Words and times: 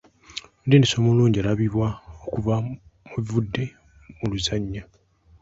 Omutendesi 0.57 0.95
omulungi 0.97 1.37
alabibwa 1.39 1.87
okuva 2.25 2.55
mu 3.07 3.15
bivudde 3.23 3.63
mu 4.17 4.25
luzannya. 4.31 4.83